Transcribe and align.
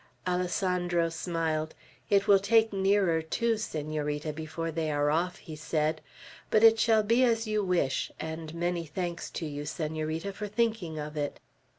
Alessandro 0.27 1.09
smiled. 1.09 1.75
"It 2.09 2.27
will 2.27 2.39
take 2.39 2.73
nearer 2.73 3.21
two, 3.21 3.55
Senorita, 3.55 4.33
before 4.33 4.71
they 4.71 4.89
are 4.89 5.11
off," 5.11 5.35
he 5.37 5.55
said; 5.55 6.01
"but 6.49 6.63
it 6.63 6.79
shall 6.79 7.03
be 7.03 7.23
as 7.23 7.45
you 7.45 7.63
wish, 7.63 8.11
and 8.19 8.55
many 8.55 8.87
thanks 8.87 9.29
to 9.29 9.45
you, 9.45 9.63
Senorita, 9.67 10.33
for 10.33 10.47
thinking 10.47 10.97
of 10.97 11.15
it." 11.15 11.39